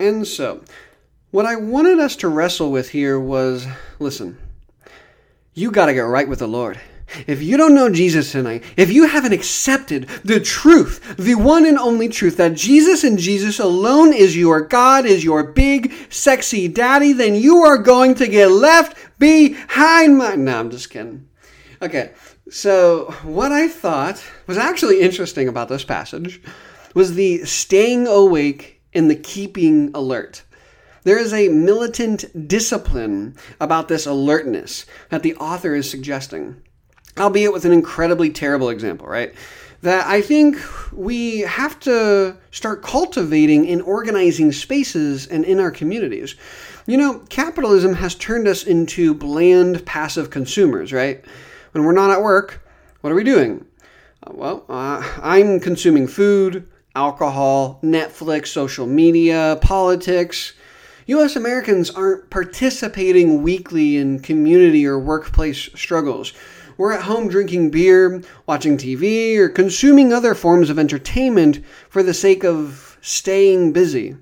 And 0.02 0.26
so, 0.26 0.62
what 1.30 1.46
I 1.46 1.54
wanted 1.54 2.00
us 2.00 2.16
to 2.16 2.28
wrestle 2.28 2.72
with 2.72 2.90
here 2.90 3.20
was 3.20 3.68
listen, 4.00 4.36
you 5.54 5.70
got 5.70 5.86
to 5.86 5.94
get 5.94 6.00
right 6.00 6.28
with 6.28 6.40
the 6.40 6.48
Lord. 6.48 6.80
If 7.28 7.40
you 7.40 7.56
don't 7.56 7.76
know 7.76 7.88
Jesus 7.88 8.32
tonight, 8.32 8.64
if 8.76 8.90
you 8.90 9.06
haven't 9.06 9.32
accepted 9.32 10.08
the 10.24 10.40
truth, 10.40 11.16
the 11.18 11.36
one 11.36 11.64
and 11.64 11.78
only 11.78 12.08
truth 12.08 12.36
that 12.38 12.54
Jesus 12.54 13.04
and 13.04 13.16
Jesus 13.16 13.60
alone 13.60 14.12
is 14.12 14.36
your 14.36 14.62
God, 14.62 15.06
is 15.06 15.22
your 15.22 15.44
big, 15.44 15.92
sexy 16.10 16.66
daddy, 16.66 17.12
then 17.12 17.36
you 17.36 17.58
are 17.58 17.78
going 17.78 18.16
to 18.16 18.26
get 18.26 18.50
left 18.50 18.96
behind 19.20 20.18
my. 20.18 20.34
No, 20.34 20.58
I'm 20.58 20.70
just 20.72 20.90
kidding. 20.90 21.28
Okay, 21.80 22.10
so 22.50 23.14
what 23.22 23.52
I 23.52 23.68
thought 23.68 24.20
was 24.48 24.58
actually 24.58 25.00
interesting 25.00 25.46
about 25.46 25.68
this 25.68 25.84
passage 25.84 26.42
was 26.92 27.14
the 27.14 27.44
staying 27.44 28.08
awake 28.08 28.81
and 28.94 29.10
the 29.10 29.16
keeping 29.16 29.90
alert. 29.94 30.42
There 31.04 31.18
is 31.18 31.32
a 31.32 31.48
militant 31.48 32.48
discipline 32.48 33.36
about 33.60 33.88
this 33.88 34.06
alertness 34.06 34.86
that 35.08 35.22
the 35.22 35.34
author 35.36 35.74
is 35.74 35.90
suggesting 35.90 36.62
albeit 37.18 37.52
with 37.52 37.64
an 37.64 37.72
incredibly 37.72 38.30
terrible 38.30 38.70
example, 38.70 39.06
right? 39.06 39.34
That 39.82 40.06
I 40.06 40.20
think 40.20 40.58
we 40.92 41.40
have 41.40 41.78
to 41.80 42.36
start 42.52 42.82
cultivating 42.82 43.64
in 43.66 43.80
organizing 43.80 44.52
spaces 44.52 45.26
and 45.26 45.44
in 45.44 45.58
our 45.58 45.70
communities. 45.70 46.36
You 46.86 46.96
know, 46.96 47.18
capitalism 47.28 47.94
has 47.94 48.14
turned 48.14 48.46
us 48.46 48.64
into 48.64 49.14
bland, 49.14 49.84
passive 49.84 50.30
consumers, 50.30 50.92
right? 50.92 51.24
When 51.72 51.84
we're 51.84 51.92
not 51.92 52.10
at 52.10 52.22
work, 52.22 52.64
what 53.00 53.12
are 53.12 53.16
we 53.16 53.24
doing? 53.24 53.64
Uh, 54.24 54.32
well, 54.34 54.64
uh, 54.68 55.02
I'm 55.20 55.58
consuming 55.58 56.06
food, 56.06 56.68
alcohol, 56.94 57.78
Netflix, 57.82 58.48
social 58.48 58.86
media, 58.86 59.58
politics. 59.60 60.52
US 61.06 61.36
Americans 61.36 61.90
aren't 61.90 62.30
participating 62.30 63.42
weekly 63.42 63.96
in 63.96 64.20
community 64.20 64.86
or 64.86 64.98
workplace 64.98 65.68
struggles. 65.74 66.32
We're 66.76 66.92
at 66.92 67.02
home 67.02 67.28
drinking 67.28 67.70
beer, 67.70 68.22
watching 68.46 68.76
TV, 68.76 69.36
or 69.36 69.48
consuming 69.48 70.12
other 70.12 70.34
forms 70.34 70.70
of 70.70 70.78
entertainment 70.78 71.64
for 71.88 72.02
the 72.02 72.14
sake 72.14 72.44
of 72.44 72.98
staying 73.02 73.72
busy. 73.72 74.16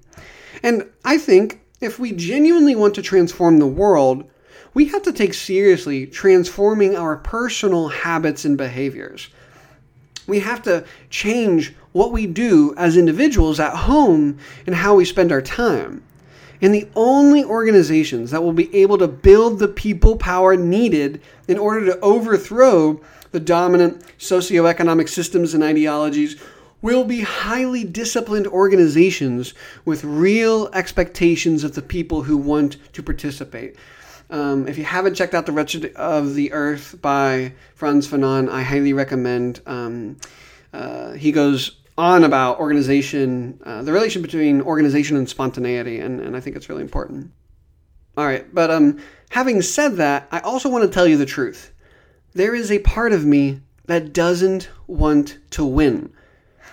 And 0.62 0.89
I 1.05 1.19
think 1.19 1.61
if 1.81 1.99
we 1.99 2.12
genuinely 2.12 2.75
want 2.75 2.95
to 2.97 3.03
transform 3.03 3.59
the 3.59 3.67
world, 3.67 4.29
we 4.75 4.87
have 4.87 5.03
to 5.03 5.12
take 5.12 5.35
seriously 5.35 6.07
transforming 6.07 6.97
our 6.97 7.17
personal 7.17 7.89
habits 7.89 8.45
and 8.45 8.57
behaviors. 8.57 9.29
We 10.27 10.41
have 10.41 10.62
to 10.62 10.85
change 11.09 11.75
what 11.92 12.12
we 12.12 12.26
do 12.26 12.75
as 12.76 12.97
individuals 12.97 13.59
at 13.59 13.75
home 13.75 14.38
and 14.66 14.75
how 14.75 14.94
we 14.94 15.04
spend 15.04 15.32
our 15.32 15.42
time 15.42 16.02
and 16.62 16.75
the 16.75 16.88
only 16.94 17.44
organizations 17.44 18.30
that 18.30 18.42
will 18.42 18.52
be 18.52 18.75
able 18.75 18.99
to 18.99 19.09
build 19.09 19.59
the 19.59 19.68
people 19.68 20.16
power 20.16 20.56
needed 20.56 21.20
in 21.49 21.59
order 21.59 21.87
to 21.87 21.99
overthrow 22.00 23.00
the 23.32 23.40
dominant 23.40 24.02
socioeconomic 24.18 25.09
systems 25.09 25.54
and 25.54 25.62
ideologies 25.62 26.40
will 26.82 27.04
be 27.04 27.20
highly 27.20 27.85
disciplined 27.85 28.47
organizations 28.47 29.54
with 29.85 30.02
real 30.02 30.68
expectations 30.73 31.62
of 31.62 31.75
the 31.75 31.82
people 31.82 32.23
who 32.23 32.37
want 32.37 32.76
to 32.92 33.02
participate. 33.02 33.76
Um, 34.30 34.66
if 34.66 34.78
you 34.78 34.85
haven't 34.85 35.14
checked 35.14 35.35
out 35.35 35.47
The 35.47 35.52
Wretched 35.52 35.94
of 35.97 36.35
the 36.35 36.52
Earth 36.52 36.97
by 37.02 37.52
Frantz 37.75 38.06
Fanon, 38.06 38.49
I 38.49 38.62
highly 38.62 38.92
recommend. 38.92 39.61
Um, 39.66 40.16
uh, 40.73 41.12
he 41.12 41.32
goes 41.32 41.79
on 42.00 42.25
about 42.25 42.59
organization, 42.59 43.61
uh, 43.62 43.83
the 43.83 43.92
relation 43.92 44.23
between 44.23 44.62
organization 44.62 45.19
and 45.19 45.28
spontaneity, 45.28 46.00
and, 46.00 46.19
and 46.19 46.35
I 46.35 46.40
think 46.40 46.57
it's 46.57 46.71
really 46.71 46.83
important. 46.83 47.30
All 48.16 48.25
right, 48.25 48.52
but 48.54 48.71
um, 48.71 48.99
having 49.28 49.61
said 49.61 49.97
that, 49.97 50.26
I 50.33 50.40
also 50.40 50.71
want 50.71 50.85
to 50.85 50.90
tell 50.90 51.07
you 51.07 51.19
the 51.19 51.26
truth. 51.26 51.73
There 52.33 52.54
is 52.54 52.73
a 52.73 52.78
part 52.78 53.12
of 53.12 53.26
me 53.26 53.61
that 53.85 54.14
doesn't 54.14 54.71
want 54.87 55.38
to 55.50 55.64
win. 55.64 56.12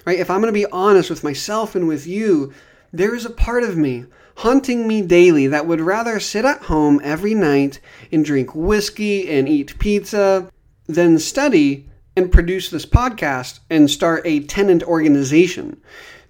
Right? 0.05 0.19
If 0.19 0.29
I'm 0.29 0.39
going 0.39 0.53
to 0.53 0.59
be 0.59 0.71
honest 0.71 1.09
with 1.09 1.25
myself 1.25 1.75
and 1.75 1.89
with 1.89 2.07
you, 2.07 2.53
there 2.93 3.13
is 3.13 3.25
a 3.25 3.29
part 3.29 3.63
of 3.63 3.75
me 3.75 4.05
haunting 4.37 4.87
me 4.87 5.01
daily 5.01 5.47
that 5.47 5.67
would 5.67 5.81
rather 5.81 6.21
sit 6.21 6.45
at 6.45 6.61
home 6.63 7.01
every 7.03 7.33
night 7.33 7.81
and 8.13 8.23
drink 8.23 8.55
whiskey 8.55 9.29
and 9.29 9.49
eat 9.49 9.77
pizza 9.77 10.49
than 10.87 11.19
study 11.19 11.89
and 12.17 12.31
produce 12.31 12.71
this 12.71 12.85
podcast 12.85 13.59
and 13.69 13.91
start 13.91 14.23
a 14.25 14.39
tenant 14.39 14.81
organization. 14.81 15.79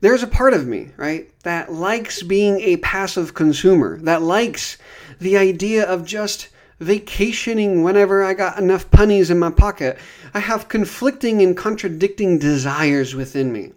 There's 0.01 0.21
a 0.21 0.27
part 0.27 0.53
of 0.53 0.67
me, 0.67 0.91
right, 0.97 1.31
that 1.43 1.71
likes 1.71 2.21
being 2.21 2.59
a 2.59 2.75
passive 2.77 3.33
consumer, 3.33 3.97
that 3.99 4.21
likes 4.21 4.77
the 5.21 5.37
idea 5.37 5.85
of 5.85 6.03
just 6.03 6.49
vacationing 6.81 7.83
whenever 7.83 8.21
I 8.21 8.33
got 8.33 8.59
enough 8.59 8.91
pennies 8.91 9.31
in 9.31 9.39
my 9.39 9.49
pocket. 9.49 9.97
I 10.33 10.39
have 10.39 10.67
conflicting 10.67 11.41
and 11.41 11.55
contradicting 11.55 12.37
desires 12.37 13.15
within 13.15 13.53
me. 13.53 13.71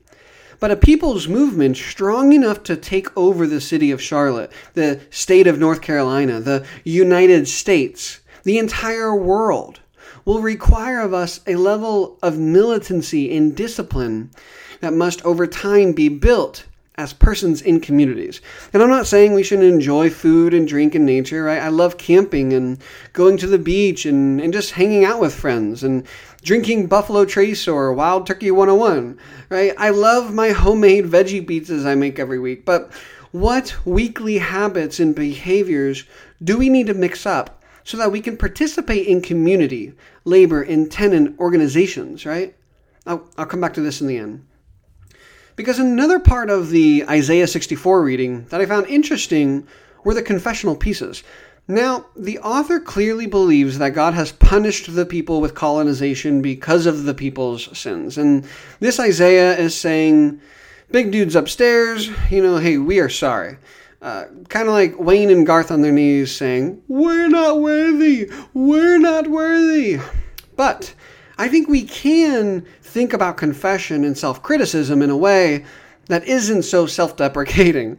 But 0.59 0.73
a 0.73 0.77
people's 0.77 1.29
movement 1.29 1.77
strong 1.77 2.33
enough 2.33 2.65
to 2.65 2.77
take 2.77 3.17
over 3.17 3.47
the 3.47 3.61
city 3.61 3.93
of 3.93 4.03
Charlotte, 4.03 4.51
the 4.75 5.01
state 5.11 5.47
of 5.47 5.61
North 5.61 5.81
Carolina, 5.81 6.41
the 6.41 6.67
United 6.83 7.47
States, 7.47 8.21
the 8.43 8.59
entire 8.59 9.15
world 9.15 9.79
will 10.31 10.41
require 10.41 11.01
of 11.01 11.13
us 11.13 11.41
a 11.49 11.57
level 11.57 12.17
of 12.23 12.39
militancy 12.39 13.37
and 13.37 13.57
discipline 13.57 14.31
that 14.79 14.93
must 14.93 15.21
over 15.25 15.45
time 15.45 15.91
be 15.91 16.09
built 16.09 16.67
as 16.95 17.13
persons 17.13 17.61
in 17.61 17.81
communities. 17.81 18.41
And 18.73 18.81
I'm 18.81 18.91
not 18.91 19.09
saying 19.09 19.35
we 19.35 19.43
shouldn't 19.43 19.67
enjoy 19.67 20.09
food 20.09 20.55
and 20.55 20.69
drink 20.69 20.95
and 20.95 21.05
nature, 21.05 21.43
right? 21.43 21.61
I 21.61 21.67
love 21.67 21.99
camping 21.99 22.53
and 22.53 22.79
going 23.13 23.39
to 23.39 23.49
the 23.49 23.59
beach 23.59 24.07
and, 24.07 24.41
and 24.41 24.53
just 24.53 24.71
hanging 24.71 25.05
out 25.05 25.19
with 25.19 25.35
friends 25.35 25.83
and 25.83 26.07
drinking 26.43 26.87
Buffalo 26.87 27.25
Trace 27.25 27.67
or 27.67 27.93
Wild 27.93 28.25
Turkey 28.25 28.53
101, 28.53 29.19
right? 29.49 29.75
I 29.79 29.91
love 29.91 30.33
my 30.33 30.51
homemade 30.51 31.07
veggie 31.07 31.45
pizzas 31.45 31.85
I 31.85 31.97
make 31.97 32.21
every 32.21 32.39
week, 32.39 32.65
but 32.65 32.93
what 33.33 33.75
weekly 33.85 34.39
habits 34.39 35.01
and 35.01 35.13
behaviors 35.13 36.05
do 36.45 36.57
we 36.57 36.69
need 36.69 36.87
to 36.87 36.95
mix 36.95 37.27
up 37.27 37.60
so 37.85 37.97
that 37.97 38.13
we 38.13 38.21
can 38.21 38.37
participate 38.37 39.07
in 39.07 39.21
community, 39.21 39.93
labor, 40.25 40.63
and 40.63 40.91
tenant 40.91 41.39
organizations, 41.39 42.27
right? 42.27 42.55
I'll, 43.07 43.29
I'll 43.37 43.47
come 43.47 43.61
back 43.61 43.75
to 43.75 43.81
this 43.81 44.01
in 44.01 44.07
the 44.07 44.19
end. 44.19 44.47
Because 45.57 45.79
another 45.79 46.19
part 46.19 46.49
of 46.49 46.71
the 46.71 47.05
Isaiah 47.09 47.47
64 47.47 48.03
reading 48.03 48.45
that 48.47 48.61
I 48.61 48.67
found 48.67 48.87
interesting 48.87 49.67
were 50.05 50.15
the 50.15 50.23
confessional 50.23 50.77
pieces. 50.77 51.23
Now, 51.69 52.07
the 52.17 52.39
author 52.39 52.81
clearly 52.81 53.27
believes 53.27 53.79
that 53.79 53.91
God 53.91 54.15
has 54.15 54.33
punished 54.33 54.93
the 54.95 55.07
people 55.07 55.41
with 55.41 55.55
colonization 55.55 56.43
because 56.43 56.87
of 56.87 57.05
the 57.05 57.15
people's 57.15 57.77
sins. 57.79 58.19
And 58.19 58.45
this 58.81 58.99
Isaiah 58.99 59.57
is 59.57 59.79
saying, 59.79 60.41
big 60.91 61.13
dudes 61.13 61.37
upstairs, 61.37 62.11
you 62.31 62.43
know, 62.43 62.57
hey, 62.57 62.79
we 62.79 62.99
are 62.99 63.09
sorry. 63.09 63.57
Uh, 64.03 64.25
kind 64.49 64.67
of 64.67 64.73
like 64.73 64.99
Wayne 64.99 65.29
and 65.31 65.47
Garth 65.47 65.71
on 65.71 65.83
their 65.83 65.93
knees 65.93 66.35
saying, 66.35 66.83
We're 66.89 67.29
not 67.29 67.61
worthy! 67.61 68.31
We're 68.55 68.99
not 68.99 69.29
worthy! 69.29 70.01
But 70.57 70.95
I 71.37 71.49
think 71.49 71.69
we 71.69 71.85
can 71.85 72.67
think 72.83 73.13
about 73.13 73.37
confession 73.37 74.05
and 74.05 74.17
self 74.17 74.43
criticism 74.43 75.03
in 75.03 75.11
a 75.11 75.17
way 75.17 75.65
that 76.07 76.25
isn't 76.25 76.63
so 76.63 76.87
self 76.87 77.17
deprecating. 77.17 77.99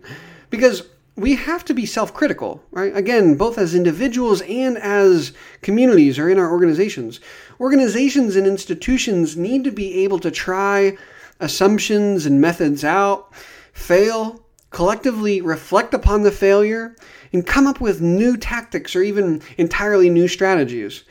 Because 0.49 0.83
we 1.15 1.35
have 1.35 1.63
to 1.65 1.73
be 1.73 1.85
self 1.85 2.13
critical, 2.13 2.63
right? 2.71 2.95
Again, 2.95 3.35
both 3.35 3.57
as 3.57 3.75
individuals 3.75 4.41
and 4.41 4.77
as 4.77 5.33
communities 5.61 6.17
or 6.17 6.29
in 6.29 6.39
our 6.39 6.51
organizations. 6.51 7.19
Organizations 7.59 8.35
and 8.35 8.47
institutions 8.47 9.37
need 9.37 9.63
to 9.65 9.71
be 9.71 10.03
able 10.03 10.19
to 10.19 10.31
try 10.31 10.97
assumptions 11.39 12.25
and 12.25 12.41
methods 12.41 12.83
out, 12.83 13.33
fail, 13.73 14.43
collectively 14.71 15.41
reflect 15.41 15.93
upon 15.93 16.23
the 16.23 16.31
failure, 16.31 16.95
and 17.31 17.45
come 17.45 17.67
up 17.67 17.79
with 17.79 18.01
new 18.01 18.35
tactics 18.35 18.95
or 18.95 19.03
even 19.03 19.41
entirely 19.57 20.09
new 20.09 20.27
strategies. 20.27 21.03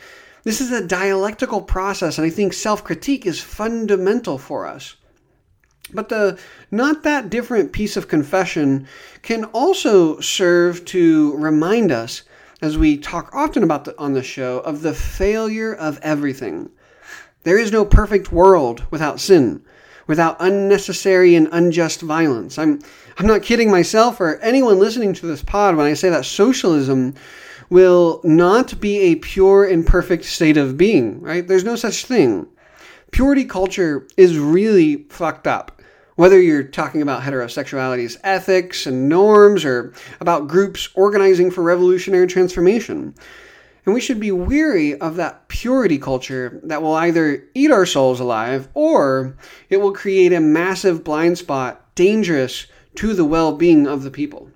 This 0.43 0.61
is 0.61 0.73
a 0.73 0.87
dialectical 0.87 1.61
process, 1.61 2.19
and 2.19 2.27
I 2.27 2.31
think 2.31 2.53
self 2.53 2.83
critique 2.83 3.27
is 3.27 3.41
fundamental 3.41 4.39
for 4.39 4.67
us. 4.67 4.97
But 5.93 6.09
the 6.09 6.39
not 6.71 7.03
that 7.03 7.31
different 7.31 7.73
piece 7.73 7.97
of 7.97 8.09
confession 8.09 8.87
can 9.23 9.45
also 9.47 10.21
serve 10.21 10.85
to 10.87 11.37
remind 11.37 11.93
us, 11.93 12.23
as 12.63 12.79
we 12.79 12.97
talk 12.97 13.35
often 13.35 13.63
about 13.63 13.85
the, 13.85 13.99
on 13.99 14.15
the 14.15 14.23
show, 14.23 14.61
of 14.61 14.83
the 14.83 14.95
failure 14.95 15.75
of 15.75 15.99
everything. 16.03 16.71
There 17.43 17.59
is 17.59 17.73
no 17.73 17.85
perfect 17.85 18.31
world 18.31 18.85
without 18.91 19.19
sin, 19.19 19.63
without 20.07 20.37
unnecessary 20.41 21.35
and 21.35 21.49
unjust 21.53 22.03
violence. 22.03 22.59
I'm, 22.59 22.81
I'm 23.21 23.27
not 23.27 23.43
kidding 23.43 23.71
myself 23.71 24.19
or 24.19 24.39
anyone 24.39 24.79
listening 24.79 25.13
to 25.13 25.27
this 25.27 25.43
pod 25.43 25.77
when 25.77 25.85
I 25.85 25.93
say 25.93 26.09
that 26.09 26.25
socialism 26.25 27.13
will 27.69 28.23
not 28.25 28.81
be 28.81 28.99
a 28.99 29.17
pure 29.17 29.67
and 29.67 29.87
perfect 29.87 30.25
state 30.25 30.57
of 30.57 30.79
being, 30.79 31.21
right? 31.21 31.47
There's 31.47 31.63
no 31.63 31.77
such 31.77 32.07
thing. 32.07 32.49
Purity 33.11 33.45
culture 33.45 34.09
is 34.17 34.39
really 34.39 35.05
fucked 35.11 35.47
up. 35.47 35.83
Whether 36.15 36.41
you're 36.41 36.63
talking 36.63 37.03
about 37.03 37.21
heterosexuality's 37.21 38.17
ethics 38.25 38.87
and 38.87 39.11
norms 39.11 39.67
or 39.67 39.93
about 40.21 40.49
groups 40.49 40.89
organizing 40.95 41.51
for 41.51 41.61
revolutionary 41.61 42.27
transformation. 42.27 43.15
And 43.85 43.95
we 43.95 44.01
should 44.01 44.19
be 44.19 44.33
weary 44.33 44.99
of 44.99 45.17
that 45.17 45.47
purity 45.49 45.99
culture 45.99 46.59
that 46.65 46.81
will 46.81 46.95
either 46.95 47.45
eat 47.53 47.71
our 47.71 47.85
souls 47.85 48.19
alive 48.19 48.71
or 48.73 49.37
it 49.69 49.77
will 49.77 49.93
create 49.93 50.33
a 50.33 50.41
massive 50.41 51.05
blind 51.05 51.37
spot 51.37 51.95
dangerous 51.95 52.67
to 53.01 53.15
the 53.15 53.25
well 53.25 53.53
being 53.53 53.87
of 53.87 54.03
the 54.03 54.11
people. 54.11 54.51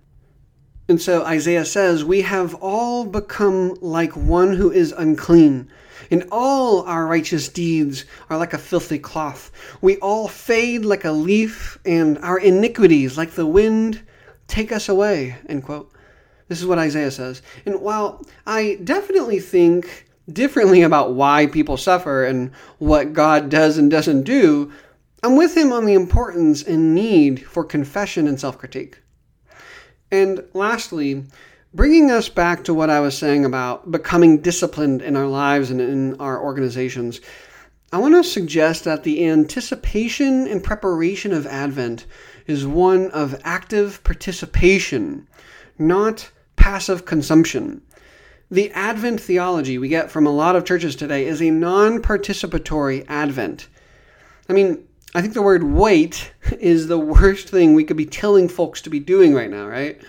And 0.87 1.01
so 1.01 1.25
Isaiah 1.25 1.65
says, 1.65 2.05
We 2.05 2.21
have 2.23 2.55
all 2.57 3.07
become 3.07 3.77
like 3.81 4.15
one 4.15 4.55
who 4.55 4.71
is 4.71 4.93
unclean 4.93 5.71
and 6.11 6.29
all 6.31 6.83
our 6.83 7.07
righteous 7.07 7.49
deeds 7.49 8.05
are 8.29 8.37
like 8.37 8.53
a 8.53 8.59
filthy 8.59 8.99
cloth. 8.99 9.51
We 9.81 9.97
all 9.97 10.29
fade 10.29 10.85
like 10.85 11.05
a 11.05 11.13
leaf, 11.13 11.79
and 11.87 12.19
our 12.19 12.39
iniquities, 12.39 13.17
like 13.17 13.31
the 13.31 13.47
wind, 13.47 14.03
take 14.47 14.73
us 14.73 14.89
away. 14.89 15.37
End 15.49 15.65
quote. 15.65 15.91
This 16.49 16.61
is 16.61 16.67
what 16.67 16.79
Isaiah 16.79 17.11
says. 17.11 17.41
And 17.65 17.81
while 17.81 18.23
I 18.47 18.79
definitely 18.85 19.41
think 19.41 20.07
differently 20.31 20.83
about 20.83 21.15
why 21.15 21.47
people 21.47 21.77
suffer 21.77 22.25
and 22.25 22.53
what 22.79 23.13
God 23.13 23.49
does 23.49 23.79
and 23.79 23.91
doesn't 23.91 24.25
do, 24.25 24.71
I'm 25.25 25.37
with 25.37 25.57
him 25.57 25.73
on 25.73 25.87
the 25.87 25.95
importance 25.95 26.63
and 26.63 26.95
need 26.95 27.47
for 27.47 27.65
confession 27.65 28.29
and 28.29 28.39
self 28.39 28.59
critique. 28.59 28.99
And 30.11 30.45
lastly, 30.53 31.25
bringing 31.73 32.11
us 32.11 32.29
back 32.29 32.65
to 32.65 32.75
what 32.75 32.91
I 32.91 33.01
was 33.01 33.17
saying 33.17 33.47
about 33.47 33.91
becoming 33.91 34.43
disciplined 34.43 35.01
in 35.01 35.17
our 35.17 35.27
lives 35.27 35.71
and 35.71 35.81
in 35.81 36.21
our 36.21 36.39
organizations, 36.39 37.23
I 37.91 37.97
want 37.97 38.13
to 38.17 38.23
suggest 38.23 38.85
that 38.85 39.03
the 39.03 39.27
anticipation 39.27 40.47
and 40.47 40.63
preparation 40.63 41.33
of 41.33 41.47
Advent 41.47 42.05
is 42.47 42.67
one 42.67 43.11
of 43.13 43.41
active 43.45 44.05
participation, 44.05 45.27
not 45.79 46.31
passive 46.57 47.07
consumption. 47.07 47.81
The 48.51 48.71
Advent 48.73 49.23
theology 49.23 49.79
we 49.79 49.89
get 49.89 50.11
from 50.11 50.27
a 50.27 50.31
lot 50.31 50.55
of 50.55 50.67
churches 50.67 50.95
today 50.95 51.25
is 51.25 51.41
a 51.41 51.51
non 51.51 52.03
participatory 52.03 53.07
Advent. 53.09 53.69
I 54.51 54.53
mean, 54.53 54.87
I 55.15 55.23
think 55.23 55.35
the 55.35 55.43
word 55.43 55.63
wait 55.63 56.33
is 56.59 56.89
the 56.89 56.99
worst 56.99 57.49
thing 57.49 57.75
we 57.75 57.85
could 57.85 57.97
be 57.97 58.07
telling 58.07 58.49
folks 58.49 58.81
to 58.83 58.91
be 58.91 58.99
doing 58.99 59.33
right 59.33 59.51
now, 59.51 59.67
right? 59.67 60.01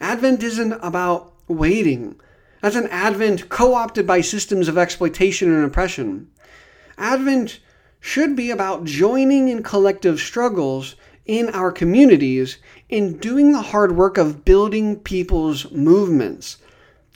Advent 0.00 0.42
isn't 0.42 0.72
about 0.74 1.32
waiting. 1.48 2.20
That's 2.60 2.76
an 2.76 2.86
Advent 2.88 3.48
co 3.48 3.74
opted 3.74 4.06
by 4.06 4.20
systems 4.20 4.68
of 4.68 4.78
exploitation 4.78 5.52
and 5.52 5.64
oppression. 5.64 6.28
Advent 6.96 7.58
should 7.98 8.36
be 8.36 8.50
about 8.50 8.84
joining 8.84 9.48
in 9.48 9.64
collective 9.64 10.20
struggles 10.20 10.94
in 11.24 11.48
our 11.50 11.72
communities 11.72 12.58
in 12.88 13.18
doing 13.18 13.50
the 13.50 13.62
hard 13.62 13.96
work 13.96 14.16
of 14.16 14.44
building 14.44 14.96
people's 15.00 15.70
movements. 15.72 16.58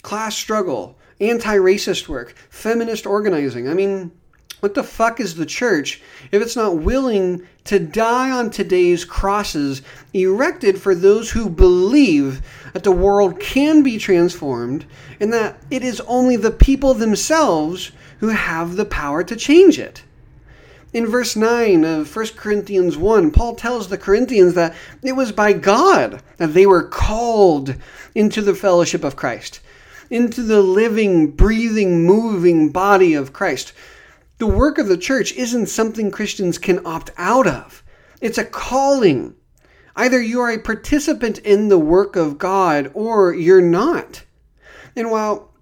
Class 0.02 0.36
struggle, 0.36 0.98
anti 1.20 1.56
racist 1.56 2.08
work, 2.08 2.34
feminist 2.48 3.06
organizing. 3.06 3.68
I 3.68 3.74
mean, 3.74 4.10
what 4.60 4.74
the 4.74 4.82
fuck 4.82 5.20
is 5.20 5.34
the 5.34 5.46
church 5.46 6.00
if 6.30 6.40
it's 6.40 6.56
not 6.56 6.76
willing 6.76 7.46
to 7.64 7.78
die 7.78 8.30
on 8.30 8.50
today's 8.50 9.04
crosses 9.04 9.82
erected 10.14 10.80
for 10.80 10.94
those 10.94 11.30
who 11.30 11.48
believe 11.48 12.42
that 12.72 12.84
the 12.84 12.92
world 12.92 13.40
can 13.40 13.82
be 13.82 13.98
transformed 13.98 14.84
and 15.18 15.32
that 15.32 15.58
it 15.70 15.82
is 15.82 16.00
only 16.02 16.36
the 16.36 16.50
people 16.50 16.94
themselves 16.94 17.92
who 18.20 18.28
have 18.28 18.76
the 18.76 18.84
power 18.84 19.24
to 19.24 19.36
change 19.36 19.78
it? 19.78 20.02
In 20.92 21.06
verse 21.06 21.36
9 21.36 21.84
of 21.84 22.14
1 22.14 22.26
Corinthians 22.36 22.96
1, 22.96 23.30
Paul 23.30 23.54
tells 23.54 23.88
the 23.88 23.98
Corinthians 23.98 24.54
that 24.54 24.74
it 25.02 25.12
was 25.12 25.30
by 25.30 25.52
God 25.52 26.20
that 26.38 26.52
they 26.52 26.66
were 26.66 26.82
called 26.82 27.76
into 28.14 28.42
the 28.42 28.56
fellowship 28.56 29.04
of 29.04 29.14
Christ, 29.14 29.60
into 30.10 30.42
the 30.42 30.60
living, 30.60 31.30
breathing, 31.30 32.04
moving 32.04 32.70
body 32.70 33.14
of 33.14 33.32
Christ. 33.32 33.72
The 34.40 34.46
work 34.46 34.78
of 34.78 34.88
the 34.88 34.96
church 34.96 35.34
isn't 35.34 35.66
something 35.66 36.10
Christians 36.10 36.56
can 36.56 36.80
opt 36.86 37.10
out 37.18 37.46
of, 37.46 37.84
it's 38.22 38.38
a 38.38 38.44
calling. 38.44 39.34
Either 39.94 40.18
you 40.22 40.40
are 40.40 40.50
a 40.50 40.58
participant 40.58 41.36
in 41.40 41.68
the 41.68 41.78
work 41.78 42.16
of 42.16 42.38
God 42.38 42.90
or 42.94 43.34
you're 43.34 43.60
not. 43.60 44.24
And 44.96 45.10
while 45.10 45.52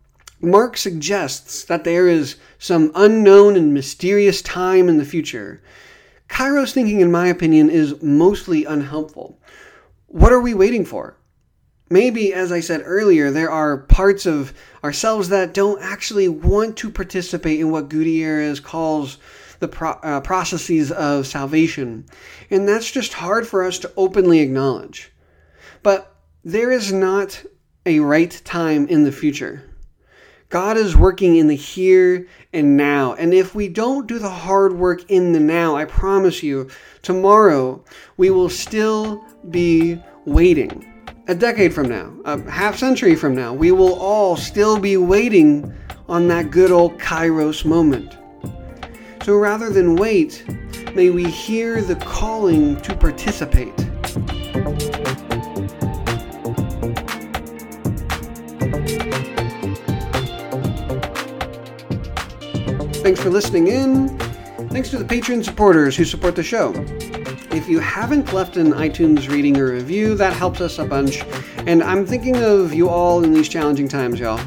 Mark 0.40 0.76
suggests 0.76 1.64
that 1.64 1.82
there 1.82 2.06
is 2.06 2.36
some 2.60 2.92
unknown 2.94 3.56
and 3.56 3.74
mysterious 3.74 4.42
time 4.42 4.88
in 4.88 4.98
the 4.98 5.04
future, 5.04 5.60
Kairos 6.28 6.72
thinking, 6.72 7.00
in 7.00 7.10
my 7.10 7.26
opinion, 7.26 7.70
is 7.70 8.00
mostly 8.00 8.64
unhelpful. 8.64 9.40
What 10.06 10.32
are 10.32 10.40
we 10.40 10.54
waiting 10.54 10.84
for? 10.84 11.17
Maybe, 11.90 12.34
as 12.34 12.52
I 12.52 12.60
said 12.60 12.82
earlier, 12.84 13.30
there 13.30 13.50
are 13.50 13.78
parts 13.78 14.26
of 14.26 14.52
ourselves 14.84 15.30
that 15.30 15.54
don't 15.54 15.80
actually 15.82 16.28
want 16.28 16.76
to 16.78 16.90
participate 16.90 17.60
in 17.60 17.70
what 17.70 17.88
Gutierrez 17.88 18.60
calls 18.60 19.16
the 19.60 19.68
pro- 19.68 19.98
uh, 20.02 20.20
processes 20.20 20.92
of 20.92 21.26
salvation. 21.26 22.04
And 22.50 22.68
that's 22.68 22.90
just 22.90 23.14
hard 23.14 23.46
for 23.46 23.64
us 23.64 23.78
to 23.80 23.92
openly 23.96 24.40
acknowledge. 24.40 25.10
But 25.82 26.14
there 26.44 26.70
is 26.70 26.92
not 26.92 27.42
a 27.86 28.00
right 28.00 28.38
time 28.44 28.86
in 28.88 29.04
the 29.04 29.12
future. 29.12 29.64
God 30.50 30.76
is 30.76 30.96
working 30.96 31.36
in 31.36 31.48
the 31.48 31.56
here 31.56 32.26
and 32.52 32.76
now. 32.76 33.14
And 33.14 33.32
if 33.32 33.54
we 33.54 33.68
don't 33.68 34.06
do 34.06 34.18
the 34.18 34.30
hard 34.30 34.74
work 34.74 35.10
in 35.10 35.32
the 35.32 35.40
now, 35.40 35.76
I 35.76 35.86
promise 35.86 36.42
you, 36.42 36.68
tomorrow 37.02 37.82
we 38.16 38.30
will 38.30 38.48
still 38.48 39.24
be 39.50 40.02
waiting 40.24 40.97
a 41.28 41.34
decade 41.34 41.74
from 41.74 41.90
now, 41.90 42.10
a 42.24 42.50
half 42.50 42.78
century 42.78 43.14
from 43.14 43.34
now, 43.34 43.52
we 43.52 43.70
will 43.70 43.94
all 44.00 44.34
still 44.34 44.78
be 44.78 44.96
waiting 44.96 45.72
on 46.08 46.26
that 46.26 46.50
good 46.50 46.70
old 46.70 46.98
Kairos 46.98 47.66
moment. 47.66 48.16
So 49.22 49.36
rather 49.36 49.68
than 49.68 49.94
wait, 49.94 50.42
may 50.94 51.10
we 51.10 51.26
hear 51.26 51.82
the 51.82 51.96
calling 51.96 52.80
to 52.80 52.96
participate. 52.96 53.76
Thanks 63.02 63.20
for 63.20 63.28
listening 63.28 63.68
in. 63.68 64.27
Thanks 64.70 64.90
to 64.90 64.98
the 64.98 65.04
Patreon 65.04 65.44
supporters 65.44 65.96
who 65.96 66.04
support 66.04 66.36
the 66.36 66.42
show. 66.42 66.72
if 67.50 67.68
you 67.68 67.80
haven't 67.80 68.32
left 68.32 68.56
an 68.56 68.72
iTunes 68.72 69.28
reading 69.28 69.56
or 69.56 69.72
review, 69.72 70.14
that 70.14 70.32
helps 70.32 70.60
us 70.60 70.78
a 70.78 70.84
bunch. 70.84 71.24
And 71.66 71.82
I'm 71.82 72.06
thinking 72.06 72.36
of 72.36 72.74
you 72.74 72.88
all 72.88 73.24
in 73.24 73.32
these 73.32 73.48
challenging 73.48 73.88
times, 73.88 74.20
y'all. 74.20 74.40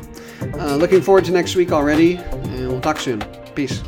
Uh, 0.53 0.75
looking 0.75 1.01
forward 1.01 1.25
to 1.25 1.31
next 1.31 1.55
week 1.55 1.71
already, 1.71 2.15
and 2.15 2.69
we'll 2.69 2.81
talk 2.81 2.99
soon. 2.99 3.21
Peace. 3.55 3.81